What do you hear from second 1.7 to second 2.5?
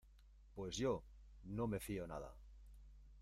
fío nada.